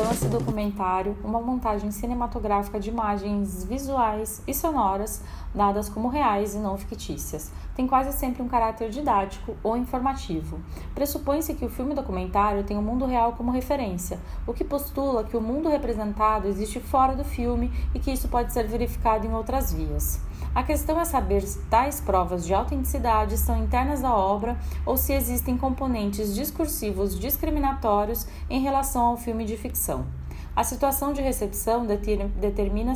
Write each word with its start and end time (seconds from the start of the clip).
Chama-se 0.00 0.28
documentário 0.28 1.14
uma 1.22 1.42
montagem 1.42 1.90
cinematográfica 1.90 2.80
de 2.80 2.88
imagens 2.88 3.64
visuais 3.64 4.42
e 4.46 4.54
sonoras 4.54 5.22
dadas 5.54 5.90
como 5.90 6.08
reais 6.08 6.54
e 6.54 6.58
não 6.58 6.78
fictícias. 6.78 7.52
Tem 7.76 7.86
quase 7.86 8.16
sempre 8.16 8.42
um 8.42 8.48
caráter 8.48 8.88
didático 8.88 9.54
ou 9.62 9.76
informativo. 9.76 10.58
Pressupõe-se 10.94 11.52
que 11.52 11.66
o 11.66 11.68
filme 11.68 11.94
documentário 11.94 12.64
tem 12.64 12.78
o 12.78 12.82
mundo 12.82 13.04
real 13.04 13.34
como 13.34 13.50
referência, 13.50 14.18
o 14.46 14.54
que 14.54 14.64
postula 14.64 15.22
que 15.22 15.36
o 15.36 15.40
mundo 15.40 15.68
representado 15.68 16.48
existe 16.48 16.80
fora 16.80 17.14
do 17.14 17.22
filme 17.22 17.70
e 17.94 17.98
que 17.98 18.10
isso 18.10 18.26
pode 18.26 18.54
ser 18.54 18.66
verificado 18.66 19.26
em 19.26 19.34
outras 19.34 19.70
vias. 19.70 20.18
A 20.52 20.64
questão 20.64 21.00
é 21.00 21.04
saber 21.04 21.42
se 21.42 21.60
tais 21.66 22.00
provas 22.00 22.44
de 22.44 22.52
autenticidade 22.52 23.38
são 23.38 23.62
internas 23.62 24.00
da 24.00 24.12
obra 24.12 24.58
ou 24.84 24.96
se 24.96 25.12
existem 25.12 25.56
componentes 25.56 26.34
discursivos 26.34 27.18
discriminatórios 27.18 28.26
em 28.48 28.60
relação 28.60 29.02
ao 29.02 29.16
filme 29.16 29.44
de 29.44 29.56
ficção. 29.56 30.04
A 30.54 30.64
situação 30.64 31.12
de 31.12 31.22
recepção 31.22 31.86
determina 31.86 32.94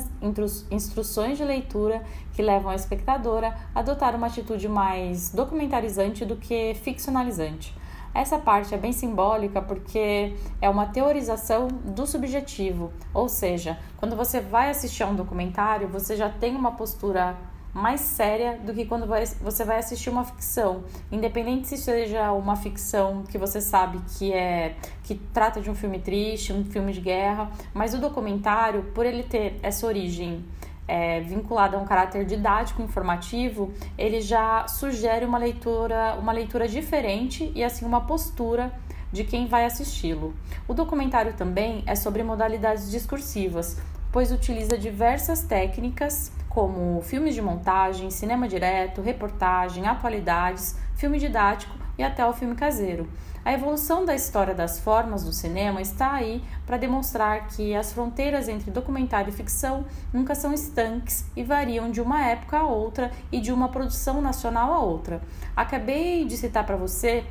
instruções 0.68 1.38
de 1.38 1.44
leitura 1.44 2.02
que 2.32 2.42
levam 2.42 2.72
a 2.72 2.74
espectadora 2.74 3.56
a 3.72 3.78
adotar 3.78 4.16
uma 4.16 4.26
atitude 4.26 4.68
mais 4.68 5.30
documentarizante 5.30 6.24
do 6.24 6.34
que 6.34 6.74
ficcionalizante. 6.82 7.72
Essa 8.14 8.38
parte 8.38 8.72
é 8.72 8.78
bem 8.78 8.92
simbólica 8.92 9.60
porque 9.60 10.36
é 10.62 10.70
uma 10.70 10.86
teorização 10.86 11.66
do 11.66 12.06
subjetivo, 12.06 12.92
ou 13.12 13.28
seja, 13.28 13.76
quando 13.96 14.14
você 14.14 14.40
vai 14.40 14.70
assistir 14.70 15.02
a 15.02 15.08
um 15.08 15.16
documentário, 15.16 15.88
você 15.88 16.16
já 16.16 16.28
tem 16.28 16.54
uma 16.54 16.72
postura 16.72 17.36
mais 17.74 18.00
séria 18.02 18.56
do 18.64 18.72
que 18.72 18.86
quando 18.86 19.04
você 19.40 19.64
vai 19.64 19.78
assistir 19.78 20.08
uma 20.08 20.22
ficção. 20.22 20.84
Independente 21.10 21.66
se 21.66 21.76
seja 21.76 22.30
uma 22.30 22.54
ficção 22.54 23.24
que 23.24 23.36
você 23.36 23.60
sabe 23.60 24.00
que 24.16 24.32
é 24.32 24.76
que 25.02 25.16
trata 25.16 25.60
de 25.60 25.68
um 25.68 25.74
filme 25.74 25.98
triste, 25.98 26.52
um 26.52 26.64
filme 26.64 26.92
de 26.92 27.00
guerra, 27.00 27.50
mas 27.74 27.92
o 27.92 27.98
documentário, 27.98 28.84
por 28.94 29.04
ele 29.04 29.24
ter 29.24 29.58
essa 29.60 29.88
origem 29.88 30.44
é, 30.86 31.20
vinculada 31.20 31.76
a 31.76 31.80
um 31.80 31.84
caráter 31.84 32.24
didático 32.24 32.82
informativo, 32.82 33.72
ele 33.96 34.20
já 34.20 34.66
sugere 34.68 35.24
uma 35.24 35.38
leitura, 35.38 36.16
uma 36.18 36.32
leitura 36.32 36.68
diferente 36.68 37.50
e 37.54 37.64
assim 37.64 37.84
uma 37.84 38.02
postura 38.02 38.72
de 39.12 39.24
quem 39.24 39.46
vai 39.46 39.64
assisti-lo. 39.64 40.34
O 40.66 40.74
documentário 40.74 41.34
também 41.34 41.82
é 41.86 41.94
sobre 41.94 42.22
modalidades 42.22 42.90
discursivas, 42.90 43.80
pois 44.10 44.32
utiliza 44.32 44.76
diversas 44.76 45.42
técnicas 45.42 46.32
como 46.54 47.02
filmes 47.02 47.34
de 47.34 47.42
montagem, 47.42 48.10
cinema 48.10 48.46
direto, 48.46 49.02
reportagem, 49.02 49.88
atualidades, 49.88 50.78
filme 50.94 51.18
didático 51.18 51.74
e 51.98 52.02
até 52.02 52.24
o 52.24 52.32
filme 52.32 52.54
caseiro. 52.54 53.08
A 53.44 53.52
evolução 53.52 54.06
da 54.06 54.14
história 54.14 54.54
das 54.54 54.78
formas 54.78 55.24
do 55.24 55.32
cinema 55.32 55.82
está 55.82 56.12
aí 56.12 56.42
para 56.64 56.78
demonstrar 56.78 57.48
que 57.48 57.74
as 57.74 57.92
fronteiras 57.92 58.48
entre 58.48 58.70
documentário 58.70 59.28
e 59.28 59.32
ficção 59.32 59.84
nunca 60.12 60.34
são 60.34 60.54
estanques 60.54 61.26
e 61.36 61.42
variam 61.42 61.90
de 61.90 62.00
uma 62.00 62.24
época 62.24 62.56
a 62.56 62.66
outra 62.66 63.10
e 63.30 63.40
de 63.40 63.52
uma 63.52 63.68
produção 63.68 64.22
nacional 64.22 64.72
a 64.72 64.78
outra. 64.78 65.20
Acabei 65.54 66.24
de 66.24 66.36
citar 66.36 66.64
para 66.64 66.76
você 66.76 67.26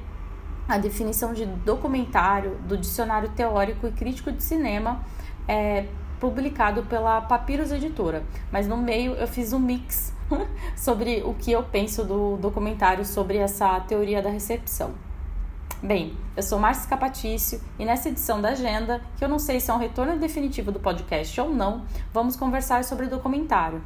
a 0.67 0.77
definição 0.77 1.33
de 1.33 1.45
documentário 1.45 2.57
do 2.67 2.77
Dicionário 2.77 3.29
Teórico 3.29 3.87
e 3.87 3.91
Crítico 3.91 4.31
de 4.31 4.43
Cinema. 4.43 5.03
É, 5.47 5.87
publicado 6.23 6.83
pela 6.83 7.19
Papyrus 7.19 7.69
Editora, 7.69 8.23
mas 8.49 8.65
no 8.65 8.77
meio 8.77 9.11
eu 9.15 9.27
fiz 9.27 9.51
um 9.51 9.59
mix 9.59 10.13
sobre 10.73 11.21
o 11.21 11.33
que 11.33 11.51
eu 11.51 11.61
penso 11.63 12.05
do 12.05 12.37
documentário 12.37 13.03
sobre 13.03 13.39
essa 13.39 13.77
teoria 13.81 14.21
da 14.21 14.29
recepção. 14.29 14.91
Bem, 15.81 16.15
eu 16.37 16.41
sou 16.41 16.57
Márcia 16.57 16.87
Capatício 16.89 17.59
e 17.77 17.83
nessa 17.83 18.07
edição 18.07 18.41
da 18.41 18.51
Agenda, 18.51 19.01
que 19.17 19.25
eu 19.25 19.27
não 19.27 19.37
sei 19.37 19.59
se 19.59 19.69
é 19.69 19.73
um 19.73 19.77
retorno 19.77 20.17
definitivo 20.17 20.71
do 20.71 20.79
podcast 20.79 21.41
ou 21.41 21.49
não, 21.49 21.83
vamos 22.13 22.37
conversar 22.37 22.85
sobre 22.85 23.07
o 23.07 23.09
documentário. 23.09 23.81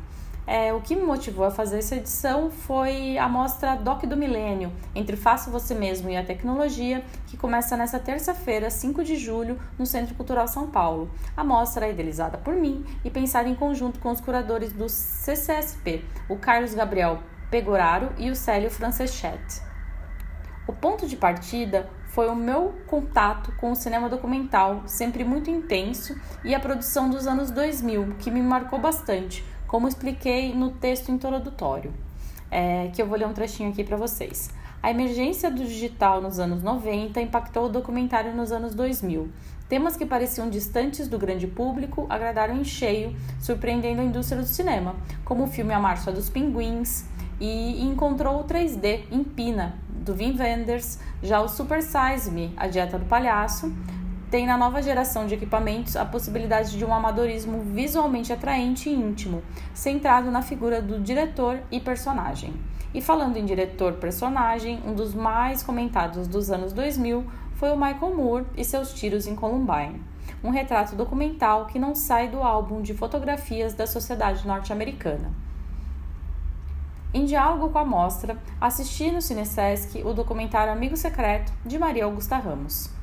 É, 0.49 0.71
o 0.71 0.79
que 0.79 0.95
me 0.95 1.01
motivou 1.01 1.43
a 1.43 1.51
fazer 1.51 1.79
essa 1.79 1.97
edição 1.97 2.49
foi 2.49 3.17
a 3.17 3.27
mostra 3.27 3.75
Doc 3.75 4.05
do 4.05 4.15
Milênio, 4.15 4.71
entre 4.95 5.17
Faça 5.17 5.51
Você 5.51 5.75
Mesmo 5.75 6.09
e 6.09 6.15
a 6.15 6.23
Tecnologia, 6.23 7.03
que 7.27 7.35
começa 7.35 7.75
nesta 7.75 7.99
terça-feira, 7.99 8.69
5 8.69 9.03
de 9.03 9.17
julho, 9.17 9.59
no 9.77 9.85
Centro 9.85 10.15
Cultural 10.15 10.47
São 10.47 10.71
Paulo. 10.71 11.11
A 11.35 11.43
mostra 11.43 11.85
é 11.85 11.91
idealizada 11.91 12.37
por 12.37 12.55
mim 12.55 12.85
e 13.03 13.09
pensada 13.09 13.49
em 13.49 13.55
conjunto 13.55 13.99
com 13.99 14.09
os 14.09 14.21
curadores 14.21 14.71
do 14.71 14.87
CCSP, 14.87 16.05
o 16.29 16.37
Carlos 16.37 16.73
Gabriel 16.73 17.19
Pegoraro 17.51 18.13
e 18.17 18.31
o 18.31 18.35
Célio 18.35 18.71
Franceschet. 18.71 19.61
O 20.65 20.71
ponto 20.71 21.05
de 21.05 21.17
partida 21.17 21.89
foi 22.07 22.29
o 22.29 22.35
meu 22.35 22.73
contato 22.87 23.51
com 23.57 23.71
o 23.71 23.75
cinema 23.75 24.09
documental, 24.09 24.83
sempre 24.85 25.23
muito 25.23 25.49
intenso, 25.49 26.15
e 26.43 26.55
a 26.55 26.59
produção 26.59 27.09
dos 27.09 27.27
anos 27.27 27.51
2000, 27.51 28.15
que 28.17 28.31
me 28.31 28.41
marcou 28.41 28.79
bastante, 28.79 29.45
como 29.67 29.87
expliquei 29.87 30.53
no 30.55 30.71
texto 30.71 31.11
introdutório, 31.11 31.93
é, 32.49 32.89
que 32.93 33.01
eu 33.01 33.07
vou 33.07 33.17
ler 33.17 33.27
um 33.27 33.33
trechinho 33.33 33.69
aqui 33.69 33.83
para 33.83 33.97
vocês. 33.97 34.49
A 34.81 34.91
emergência 34.91 35.51
do 35.51 35.65
digital 35.65 36.21
nos 36.21 36.39
anos 36.39 36.63
90 36.63 37.19
impactou 37.21 37.65
o 37.65 37.69
documentário 37.69 38.33
nos 38.33 38.51
anos 38.51 38.73
2000. 38.73 39.29
Temas 39.67 39.97
que 39.97 40.05
pareciam 40.05 40.49
distantes 40.49 41.09
do 41.09 41.19
grande 41.19 41.45
público 41.45 42.05
agradaram 42.09 42.55
em 42.55 42.63
cheio, 42.63 43.13
surpreendendo 43.41 44.01
a 44.01 44.05
indústria 44.05 44.41
do 44.41 44.47
cinema, 44.47 44.95
como 45.25 45.43
o 45.43 45.47
filme 45.47 45.73
A 45.73 45.79
Marcha 45.79 46.11
dos 46.11 46.29
Pinguins, 46.29 47.05
e 47.39 47.83
encontrou 47.83 48.39
o 48.39 48.43
3D 48.45 49.01
em 49.11 49.23
Pina, 49.23 49.75
do 49.89 50.13
Wim 50.13 50.37
Wenders, 50.39 50.99
já 51.21 51.41
o 51.41 51.49
Super 51.49 51.83
Size 51.83 52.31
Me, 52.31 52.53
A 52.55 52.67
Dieta 52.67 52.97
do 52.97 53.05
Palhaço, 53.05 53.73
tem 54.29 54.45
na 54.45 54.57
nova 54.57 54.81
geração 54.81 55.25
de 55.25 55.35
equipamentos 55.35 55.95
a 55.95 56.03
possibilidade 56.03 56.77
de 56.77 56.83
um 56.83 56.93
amadorismo 56.93 57.61
visualmente 57.61 58.33
atraente 58.33 58.89
e 58.89 58.93
íntimo, 58.93 59.41
centrado 59.73 60.29
na 60.29 60.41
figura 60.41 60.81
do 60.81 60.99
diretor 60.99 61.59
e 61.71 61.79
personagem. 61.79 62.53
E 62.93 63.01
falando 63.01 63.37
em 63.37 63.45
diretor-personagem, 63.45 64.81
um 64.85 64.93
dos 64.93 65.13
mais 65.13 65.63
comentados 65.63 66.27
dos 66.27 66.51
anos 66.51 66.73
2000 66.73 67.25
foi 67.55 67.71
o 67.71 67.77
Michael 67.77 68.15
Moore 68.15 68.45
e 68.55 68.65
seus 68.65 68.93
tiros 68.93 69.27
em 69.27 69.35
Columbine, 69.35 70.03
um 70.43 70.49
retrato 70.49 70.95
documental 70.95 71.65
que 71.67 71.79
não 71.79 71.95
sai 71.95 72.27
do 72.27 72.43
álbum 72.43 72.81
de 72.81 72.93
fotografias 72.93 73.73
da 73.73 73.87
sociedade 73.87 74.45
norte-americana. 74.45 75.31
Em 77.13 77.23
diálogo 77.23 77.69
com 77.69 77.79
a 77.79 77.85
mostra, 77.85 78.37
assisti 78.59 79.09
no 79.09 79.21
Cinesesc 79.21 80.03
o 80.03 80.13
documentário 80.13 80.73
Amigo 80.73 80.97
Secreto 80.97 81.53
de 81.65 81.79
Maria 81.79 82.03
Augusta 82.03 82.37
Ramos. 82.37 82.96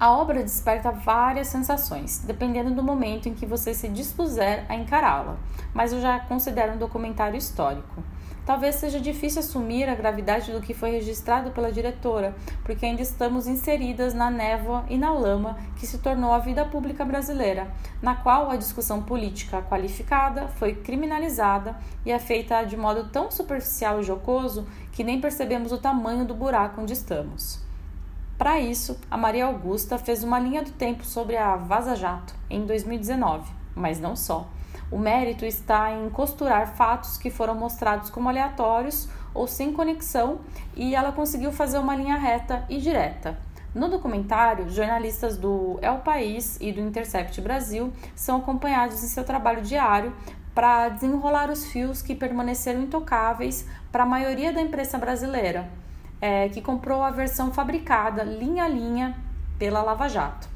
A 0.00 0.12
obra 0.12 0.44
desperta 0.44 0.92
várias 0.92 1.48
sensações, 1.48 2.22
dependendo 2.24 2.72
do 2.72 2.84
momento 2.84 3.28
em 3.28 3.34
que 3.34 3.44
você 3.44 3.74
se 3.74 3.88
dispuser 3.88 4.64
a 4.68 4.76
encará-la, 4.76 5.36
mas 5.74 5.92
eu 5.92 6.00
já 6.00 6.20
considero 6.20 6.74
um 6.74 6.78
documentário 6.78 7.36
histórico. 7.36 8.04
Talvez 8.46 8.76
seja 8.76 9.00
difícil 9.00 9.40
assumir 9.40 9.88
a 9.88 9.96
gravidade 9.96 10.52
do 10.52 10.60
que 10.60 10.72
foi 10.72 10.92
registrado 10.92 11.50
pela 11.50 11.72
diretora, 11.72 12.36
porque 12.62 12.86
ainda 12.86 13.02
estamos 13.02 13.48
inseridas 13.48 14.14
na 14.14 14.30
névoa 14.30 14.84
e 14.88 14.96
na 14.96 15.12
lama 15.12 15.58
que 15.74 15.86
se 15.86 15.98
tornou 15.98 16.32
a 16.32 16.38
vida 16.38 16.64
pública 16.64 17.04
brasileira, 17.04 17.66
na 18.00 18.14
qual 18.14 18.52
a 18.52 18.56
discussão 18.56 19.02
política 19.02 19.62
qualificada 19.62 20.46
foi 20.46 20.76
criminalizada 20.76 21.76
e 22.06 22.12
é 22.12 22.20
feita 22.20 22.62
de 22.62 22.76
modo 22.76 23.08
tão 23.08 23.32
superficial 23.32 23.98
e 23.98 24.04
jocoso 24.04 24.64
que 24.92 25.02
nem 25.02 25.20
percebemos 25.20 25.72
o 25.72 25.78
tamanho 25.78 26.24
do 26.24 26.34
buraco 26.34 26.80
onde 26.80 26.92
estamos. 26.92 27.66
Para 28.38 28.60
isso, 28.60 28.96
a 29.10 29.16
Maria 29.16 29.46
Augusta 29.46 29.98
fez 29.98 30.22
uma 30.22 30.38
linha 30.38 30.62
do 30.62 30.70
tempo 30.70 31.04
sobre 31.04 31.36
a 31.36 31.56
Vaza 31.56 31.96
Jato 31.96 32.32
em 32.48 32.64
2019, 32.64 33.50
mas 33.74 33.98
não 33.98 34.14
só. 34.14 34.46
O 34.92 34.96
mérito 34.96 35.44
está 35.44 35.90
em 35.90 36.08
costurar 36.08 36.76
fatos 36.76 37.18
que 37.18 37.30
foram 37.30 37.56
mostrados 37.56 38.10
como 38.10 38.28
aleatórios 38.28 39.08
ou 39.34 39.48
sem 39.48 39.72
conexão 39.72 40.38
e 40.76 40.94
ela 40.94 41.10
conseguiu 41.10 41.50
fazer 41.50 41.78
uma 41.78 41.96
linha 41.96 42.16
reta 42.16 42.64
e 42.68 42.78
direta. 42.78 43.36
No 43.74 43.88
documentário, 43.88 44.70
jornalistas 44.70 45.36
do 45.36 45.76
El 45.82 45.98
País 45.98 46.58
e 46.60 46.70
do 46.70 46.80
Intercept 46.80 47.40
Brasil 47.40 47.92
são 48.14 48.36
acompanhados 48.36 49.02
em 49.02 49.08
seu 49.08 49.24
trabalho 49.24 49.62
diário 49.62 50.14
para 50.54 50.90
desenrolar 50.90 51.50
os 51.50 51.66
fios 51.66 52.02
que 52.02 52.14
permaneceram 52.14 52.82
intocáveis 52.82 53.66
para 53.90 54.04
a 54.04 54.06
maioria 54.06 54.52
da 54.52 54.60
imprensa 54.60 54.96
brasileira 54.96 55.68
é, 56.20 56.48
que 56.48 56.60
comprou 56.60 57.02
a 57.02 57.10
versão 57.10 57.52
fabricada, 57.52 58.22
linha 58.22 58.64
a 58.64 58.68
linha, 58.68 59.16
pela 59.58 59.82
Lava 59.82 60.08
Jato. 60.08 60.48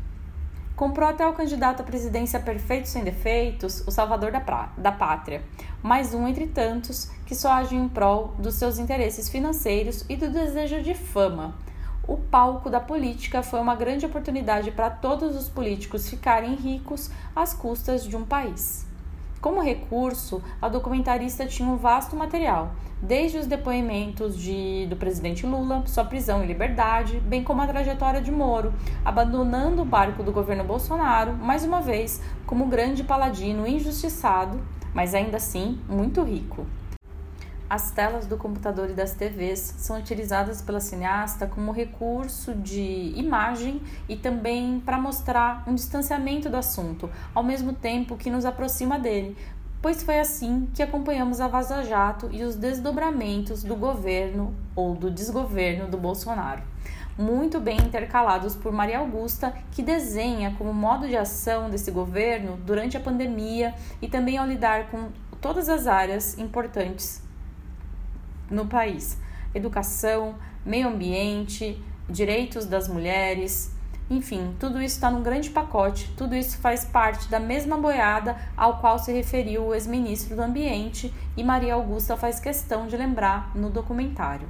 Comprou 0.75 1.09
até 1.09 1.27
o 1.27 1.33
candidato 1.33 1.81
à 1.81 1.85
presidência 1.85 2.41
perfeito 2.41 2.89
sem 2.89 3.05
defeitos, 3.05 3.87
o 3.87 3.91
salvador 3.91 4.33
da, 4.33 4.41
pra, 4.41 4.71
da 4.77 4.91
pátria, 4.91 5.43
mais 5.83 6.15
um 6.15 6.27
entre 6.27 6.47
tantos 6.47 7.11
que 7.27 7.35
só 7.35 7.53
age 7.53 7.77
em 7.77 7.89
prol 7.89 8.35
dos 8.39 8.55
seus 8.55 8.79
interesses 8.79 9.29
financeiros 9.29 10.05
e 10.09 10.17
do 10.17 10.31
desejo 10.31 10.83
de 10.83 10.95
fama. 10.95 11.55
O 12.09 12.17
palco 12.17 12.69
da 12.69 12.81
política 12.81 13.43
foi 13.43 13.61
uma 13.61 13.77
grande 13.77 14.07
oportunidade 14.07 14.73
para 14.73 14.91
todos 14.91 15.37
os 15.37 15.49
políticos 15.49 16.09
ficarem 16.09 16.55
ricos 16.55 17.11
às 17.37 17.55
custas 17.55 18.05
de 18.05 18.17
um 18.17 18.25
país. 18.25 18.87
Como 19.43 19.61
recurso, 19.61 20.41
a 20.63 20.69
documentarista 20.69 21.45
tinha 21.45 21.69
um 21.69 21.77
vasto 21.77 22.15
material, 22.15 22.77
desde 23.03 23.39
os 23.39 23.45
depoimentos 23.45 24.39
de, 24.39 24.87
do 24.87 24.95
presidente 24.95 25.45
Lula, 25.45 25.83
sua 25.85 26.05
prisão 26.05 26.45
e 26.45 26.47
liberdade, 26.47 27.19
bem 27.19 27.43
como 27.43 27.61
a 27.61 27.67
trajetória 27.67 28.23
de 28.23 28.31
Moro, 28.31 28.73
abandonando 29.05 29.83
o 29.83 29.85
barco 29.85 30.23
do 30.23 30.31
governo 30.31 30.63
Bolsonaro, 30.63 31.33
mais 31.33 31.65
uma 31.65 31.81
vez, 31.81 32.23
como 32.47 32.67
grande 32.67 33.03
paladino 33.03 33.67
injustiçado, 33.67 34.61
mas 34.95 35.13
ainda 35.13 35.39
assim 35.39 35.81
muito 35.89 36.23
rico. 36.23 36.65
As 37.73 37.91
telas 37.91 38.27
do 38.27 38.37
computador 38.37 38.91
e 38.91 38.93
das 38.93 39.15
TVs 39.15 39.77
são 39.79 39.99
utilizadas 39.99 40.61
pela 40.61 40.79
cineasta 40.79 41.47
como 41.47 41.73
recurso 41.73 42.55
de 42.55 43.15
imagem 43.17 43.81
e 44.07 44.15
também 44.15 44.79
para 44.79 44.99
mostrar 44.99 45.65
um 45.67 45.75
distanciamento 45.75 46.51
do 46.51 46.59
assunto, 46.59 47.09
ao 47.35 47.43
mesmo 47.43 47.73
tempo 47.73 48.15
que 48.15 48.29
nos 48.29 48.45
aproxima 48.45 48.99
dele, 48.99 49.35
pois 49.81 50.03
foi 50.03 50.21
assim 50.21 50.69
que 50.75 50.83
acompanhamos 50.83 51.41
a 51.41 51.49
Vaza 51.49 51.83
Jato 51.83 52.29
e 52.31 52.45
os 52.45 52.57
desdobramentos 52.57 53.65
do 53.65 53.75
governo 53.75 54.55
ou 54.77 54.95
do 54.95 55.11
desgoverno 55.11 55.89
do 55.89 55.97
Bolsonaro. 55.97 56.61
Muito 57.17 57.59
bem 57.59 57.79
intercalados 57.79 58.55
por 58.55 58.71
Maria 58.71 58.99
Augusta, 58.99 59.55
que 59.71 59.83
desenha 59.83 60.55
como 60.59 60.75
modo 60.75 61.09
de 61.09 61.17
ação 61.17 61.71
desse 61.71 61.91
governo 61.91 62.59
durante 62.67 62.99
a 62.99 63.01
pandemia 63.01 63.75
e 64.03 64.09
também 64.09 64.37
ao 64.37 64.47
lidar 64.47 64.91
com 64.91 65.09
todas 65.41 65.71
as 65.71 65.87
áreas 65.87 66.37
importantes 66.37 67.32
no 68.53 68.67
país: 68.67 69.19
educação, 69.55 70.37
meio 70.65 70.89
ambiente, 70.89 71.83
direitos 72.09 72.67
das 72.67 72.87
mulheres, 72.87 73.73
enfim, 74.11 74.55
tudo 74.61 74.81
isso 74.83 74.97
está 74.97 75.11
num 75.11 75.23
grande 75.23 75.49
pacote, 75.49 76.13
tudo 76.17 76.35
isso 76.35 76.59
faz 76.59 76.85
parte 76.85 77.31
da 77.31 77.41
mesma 77.41 77.79
boiada 77.79 78.37
ao 78.57 78.79
qual 78.79 78.99
se 78.99 79.11
referiu 79.11 79.65
o 79.67 79.75
ex-ministro 79.75 80.37
do 80.37 80.43
Ambiente 80.43 81.13
e 81.37 81.43
Maria 81.43 81.75
Augusta 81.75 82.17
faz 82.17 82.39
questão 82.39 82.87
de 82.87 82.97
lembrar 82.97 83.51
no 83.57 83.71
documentário. 83.71 84.47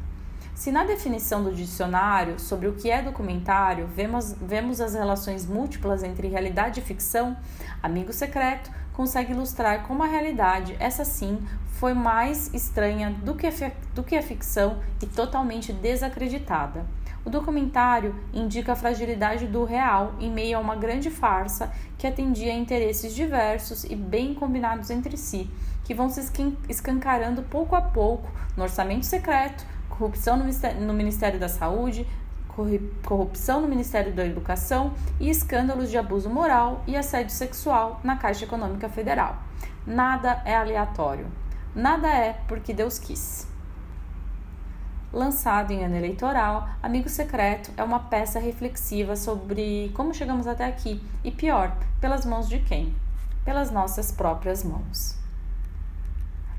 Se 0.55 0.71
na 0.71 0.85
definição 0.85 1.43
do 1.43 1.53
dicionário 1.53 2.39
sobre 2.39 2.69
o 2.69 2.75
que 2.75 2.91
é 2.91 3.03
documentário 3.03 3.87
vemos, 3.89 4.33
vemos 4.41 4.81
as 4.81 4.95
relações 4.95 5.47
múltiplas 5.47 6.03
entre 6.03 6.29
realidade 6.29 6.81
e 6.81 6.83
ficção, 6.83 7.37
Amigo 7.83 8.13
Secreto 8.13 8.71
consegue 8.93 9.33
ilustrar 9.33 9.87
como 9.87 10.03
a 10.03 10.07
realidade, 10.07 10.77
essa 10.79 11.05
sim, 11.05 11.41
foi 11.73 11.95
mais 11.95 12.53
estranha 12.55 13.11
do 13.11 13.35
que, 13.35 13.47
a, 13.47 13.73
do 13.95 14.05
que 14.05 14.15
a 14.15 14.23
ficção 14.23 14.79
e 15.03 15.07
totalmente 15.07 15.73
desacreditada. 15.73 16.87
O 17.25 17.31
documentário 17.31 18.15
indica 18.33 18.73
a 18.73 18.77
fragilidade 18.77 19.47
do 19.47 19.65
real 19.65 20.15
em 20.21 20.31
meio 20.31 20.59
a 20.59 20.61
uma 20.61 20.77
grande 20.77 21.09
farsa 21.09 21.73
que 21.97 22.07
atendia 22.07 22.53
a 22.53 22.57
interesses 22.57 23.15
diversos 23.15 23.85
e 23.85 23.97
bem 23.97 24.35
combinados 24.35 24.91
entre 24.91 25.17
si, 25.17 25.49
que 25.85 25.95
vão 25.95 26.11
se 26.11 26.21
escancarando 26.69 27.43
pouco 27.43 27.75
a 27.75 27.81
pouco 27.81 28.31
no 28.57 28.65
orçamento 28.65 29.07
secreto, 29.07 29.65
corrupção 29.93 30.37
no 30.37 30.95
Ministério 30.95 31.39
da 31.39 31.49
Saúde, 31.49 32.07
corrupção 33.05 33.61
no 33.61 33.69
Ministério 33.69 34.13
da 34.13 34.27
Educação 34.27 34.93
e 35.19 35.31
escândalos 35.31 35.91
de 35.91 35.97
abuso 35.97 36.29
moral 36.29 36.83
e 36.87 36.97
assédio 36.97 37.35
sexual 37.35 38.01
na 38.03 38.17
Caixa 38.17 38.45
Econômica 38.45 38.89
Federal. 38.89 39.39
Nada 39.87 40.43
é 40.45 40.55
aleatório. 40.55 41.27
Nada 41.75 42.09
é 42.09 42.35
porque 42.47 42.75
Deus 42.75 42.99
quis. 42.99 43.47
Lançado 45.13 45.73
em 45.73 45.85
ano 45.85 45.97
eleitoral, 45.97 46.69
Amigo 46.83 47.09
Secreto 47.09 47.71
é 47.77 47.83
uma 47.83 48.01
peça 48.01 48.39
reflexiva 48.39 49.15
sobre 49.15 49.91
como 49.95 50.15
chegamos 50.15 50.47
até 50.47 50.65
aqui 50.65 51.03
e, 51.23 51.31
pior, 51.31 51.77
pelas 52.01 52.25
mãos 52.25 52.49
de 52.49 52.59
quem? 52.61 52.95
Pelas 53.45 53.71
nossas 53.71 54.11
próprias 54.11 54.65
mãos. 54.65 55.22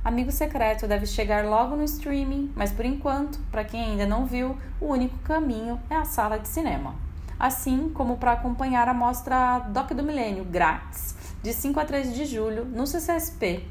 Amigo 0.04 0.34
Secreto 0.34 0.86
deve 0.86 1.06
chegar 1.06 1.46
logo 1.46 1.78
no 1.78 1.84
streaming, 1.86 2.52
mas 2.58 2.74
por 2.74 2.84
enquanto, 2.84 3.40
para 3.50 3.64
quem 3.64 3.82
ainda 3.82 4.06
não 4.06 4.26
viu, 4.26 4.58
o 4.82 4.88
único 4.88 5.18
caminho 5.20 5.80
é 5.90 5.96
a 5.96 6.04
sala 6.04 6.38
de 6.38 6.50
cinema. 6.50 6.94
Assim 7.40 7.90
como 7.94 8.18
para 8.18 8.34
acompanhar 8.34 8.90
a 8.90 8.94
mostra 8.94 9.60
Doc 9.60 9.92
do 9.94 10.04
Milênio 10.04 10.44
grátis, 10.44 11.16
de 11.42 11.54
5 11.54 11.80
a 11.80 11.86
3 11.86 12.14
de 12.14 12.26
julho, 12.26 12.66
no 12.66 12.86
CCSP. 12.86 13.66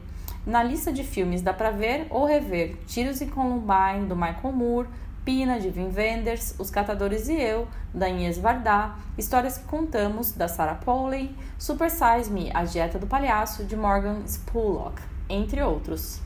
Na 0.46 0.62
lista 0.62 0.90
de 0.90 1.04
filmes 1.04 1.42
dá 1.42 1.52
para 1.52 1.70
ver 1.70 2.06
ou 2.08 2.24
rever 2.24 2.78
Tiros 2.86 3.20
em 3.20 3.28
Columbine, 3.28 4.06
do 4.08 4.16
Michael 4.16 4.54
Moore, 4.54 4.88
Pina, 5.26 5.60
de 5.60 5.68
Wim 5.68 5.92
Wenders, 5.94 6.54
Os 6.58 6.70
Catadores 6.70 7.28
e 7.28 7.34
Eu, 7.34 7.68
da 7.92 8.08
Inês 8.08 8.38
Vardá, 8.38 8.96
Histórias 9.18 9.58
que 9.58 9.64
Contamos, 9.64 10.32
da 10.32 10.48
Sarah 10.48 10.76
Polley, 10.76 11.36
Super 11.58 11.90
Size 11.90 12.30
Me, 12.30 12.50
A 12.54 12.64
Dieta 12.64 12.98
do 12.98 13.06
Palhaço, 13.06 13.64
de 13.64 13.76
Morgan 13.76 14.26
Spurlock 14.26 15.12
entre 15.32 15.62
outros. 15.62 16.20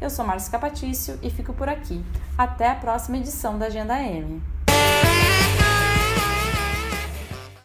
Eu 0.00 0.10
sou 0.10 0.24
Márcio 0.24 0.52
Capatício 0.52 1.18
e 1.22 1.30
fico 1.30 1.52
por 1.52 1.68
aqui. 1.68 2.04
Até 2.36 2.70
a 2.70 2.74
próxima 2.74 3.16
edição 3.16 3.58
da 3.58 3.66
Agenda 3.66 4.00
M. 4.00 4.42